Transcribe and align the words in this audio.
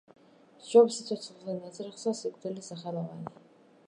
სჯობს 0.67 0.95
სიცოცხელას 0.99 1.59
ნაძრახსა, 1.65 2.13
სიკვდილი 2.21 2.65
სახელოვანი. 2.69 3.35